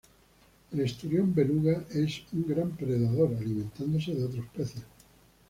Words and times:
El 0.71 0.79
esturión 0.79 1.31
beluga 1.35 1.83
es 1.93 2.23
un 2.33 2.47
gran 2.47 2.71
predador, 2.71 3.35
alimentándose 3.35 4.15
de 4.15 4.23
otros 4.25 4.47
peces. 4.47 4.81